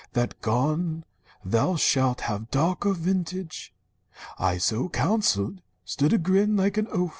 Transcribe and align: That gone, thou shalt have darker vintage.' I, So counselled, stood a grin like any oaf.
That 0.13 0.41
gone, 0.41 1.05
thou 1.45 1.75
shalt 1.75 2.21
have 2.21 2.49
darker 2.49 2.93
vintage.' 2.93 3.71
I, 4.39 4.57
So 4.57 4.89
counselled, 4.89 5.61
stood 5.85 6.11
a 6.11 6.17
grin 6.17 6.57
like 6.57 6.75
any 6.79 6.87
oaf. 6.89 7.09